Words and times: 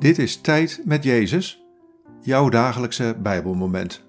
Dit 0.00 0.18
is 0.18 0.40
Tijd 0.40 0.82
met 0.84 1.04
Jezus, 1.04 1.64
jouw 2.20 2.48
dagelijkse 2.48 3.16
Bijbelmoment. 3.22 4.04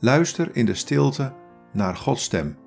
Luister 0.00 0.56
in 0.56 0.66
de 0.66 0.74
stilte 0.74 1.34
naar 1.72 1.96
Gods 1.96 2.22
stem. 2.22 2.58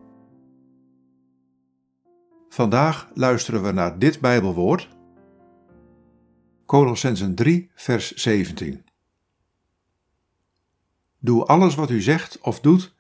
Vandaag 2.50 3.10
luisteren 3.14 3.64
we 3.64 3.72
naar 3.72 4.00
dit 4.00 4.20
Bijbelwoord. 4.20 4.90
Colossensen 6.66 7.36
3, 7.36 7.72
vers 7.74 8.12
17. 8.12 8.86
Doe 11.20 11.46
alles 11.46 11.76
wat 11.76 11.90
u 11.90 12.02
zegt 12.02 12.40
of 12.40 12.60
doet 12.60 12.96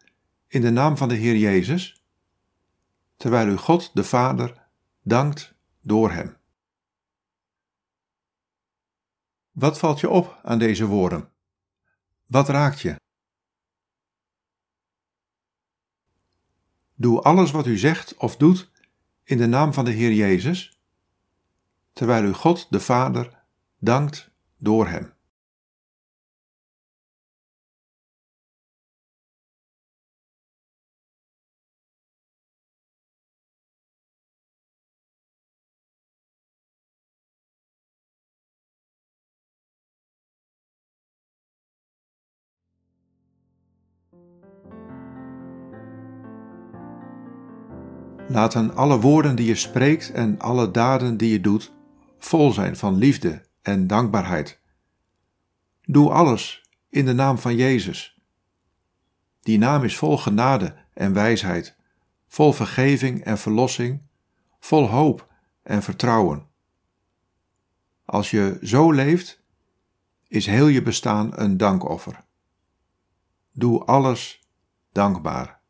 in 0.48 0.62
de 0.62 0.72
naam 0.72 0.98
van 0.98 1.08
de 1.08 1.16
Heer 1.16 1.38
Jezus, 1.38 2.04
terwijl 3.18 3.48
u 3.48 3.58
God 3.58 3.92
de 3.94 4.04
Vader 4.04 4.68
dankt 5.04 5.56
door 5.82 6.12
Hem. 6.12 6.39
Wat 9.60 9.80
valt 9.80 10.00
je 10.00 10.10
op 10.10 10.40
aan 10.44 10.60
deze 10.60 10.86
woorden? 10.86 11.32
Wat 12.26 12.50
raakt 12.50 12.82
je? 12.82 12.96
Doe 16.96 17.22
alles 17.22 17.52
wat 17.52 17.66
u 17.66 17.78
zegt 17.78 18.18
of 18.18 18.38
doet 18.38 18.72
in 19.24 19.38
de 19.38 19.48
naam 19.48 19.74
van 19.74 19.86
de 19.86 19.92
Heer 19.92 20.14
Jezus, 20.14 20.80
terwijl 21.94 22.24
u 22.24 22.34
God 22.34 22.68
de 22.70 22.80
Vader 22.80 23.44
dankt 23.78 24.32
door 24.58 24.88
Hem. 24.88 25.14
Laten 48.28 48.76
alle 48.76 49.00
woorden 49.00 49.36
die 49.36 49.48
je 49.48 49.56
spreekt 49.56 50.12
en 50.12 50.40
alle 50.40 50.72
daden 50.72 51.18
die 51.18 51.32
je 51.32 51.42
doet 51.42 51.72
vol 52.20 52.52
zijn 52.52 52.76
van 52.76 52.96
liefde 52.96 53.42
en 53.62 53.88
dankbaarheid. 53.88 54.60
Doe 55.82 56.12
alles 56.12 56.70
in 56.90 57.06
de 57.06 57.14
naam 57.14 57.38
van 57.38 57.56
Jezus. 57.56 58.22
Die 59.42 59.58
naam 59.58 59.84
is 59.84 59.98
vol 59.98 60.18
genade 60.18 60.76
en 60.94 61.14
wijsheid, 61.14 61.76
vol 62.28 62.54
vergeving 62.54 63.24
en 63.24 63.38
verlossing, 63.38 64.02
vol 64.60 64.88
hoop 64.88 65.28
en 65.64 65.84
vertrouwen. 65.84 66.48
Als 68.06 68.32
je 68.32 68.58
zo 68.62 68.92
leeft, 68.92 69.42
is 70.28 70.46
heel 70.46 70.68
je 70.68 70.82
bestaan 70.82 71.32
een 71.34 71.58
dankoffer. 71.58 72.24
Doe 73.60 73.86
alles 73.86 74.40
dankbaar. 74.92 75.62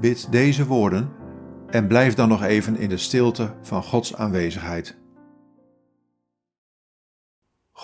Bid 0.00 0.32
deze 0.32 0.66
woorden 0.66 1.12
en 1.70 1.86
blijf 1.86 2.14
dan 2.14 2.28
nog 2.28 2.42
even 2.42 2.76
in 2.76 2.88
de 2.88 2.96
stilte 2.96 3.56
van 3.62 3.82
Gods 3.82 4.14
aanwezigheid. 4.14 5.03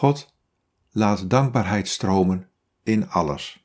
God, 0.01 0.35
laat 0.91 1.31
dankbaarheid 1.31 1.89
stromen 1.89 2.49
in 2.83 3.09
alles. 3.09 3.65